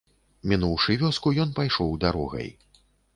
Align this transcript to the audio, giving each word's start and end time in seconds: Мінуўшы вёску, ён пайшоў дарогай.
Мінуўшы 0.53 0.95
вёску, 1.01 1.33
ён 1.43 1.51
пайшоў 1.59 1.91
дарогай. 2.05 2.49